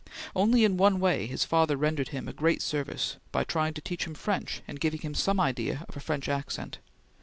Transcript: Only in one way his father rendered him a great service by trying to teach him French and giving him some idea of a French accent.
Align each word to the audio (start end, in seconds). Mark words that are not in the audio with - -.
Only 0.35 0.65
in 0.65 0.77
one 0.77 0.99
way 0.99 1.27
his 1.27 1.43
father 1.45 1.77
rendered 1.77 2.07
him 2.07 2.27
a 2.27 2.33
great 2.33 2.63
service 2.63 3.17
by 3.31 3.43
trying 3.43 3.75
to 3.75 3.81
teach 3.81 4.07
him 4.07 4.15
French 4.15 4.63
and 4.67 4.79
giving 4.79 5.01
him 5.01 5.13
some 5.13 5.39
idea 5.39 5.85
of 5.87 5.95
a 5.95 5.99
French 5.99 6.27
accent. 6.27 6.79